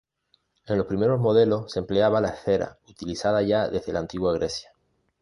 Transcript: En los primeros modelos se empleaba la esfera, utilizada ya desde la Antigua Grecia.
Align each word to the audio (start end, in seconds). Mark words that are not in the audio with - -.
En 0.65 0.79
los 0.79 0.87
primeros 0.87 1.19
modelos 1.19 1.71
se 1.73 1.77
empleaba 1.77 2.19
la 2.21 2.29
esfera, 2.29 2.79
utilizada 2.89 3.43
ya 3.43 3.67
desde 3.67 3.93
la 3.93 3.99
Antigua 3.99 4.33
Grecia. 4.33 4.73